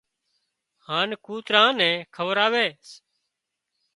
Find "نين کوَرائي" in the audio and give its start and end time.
1.79-2.69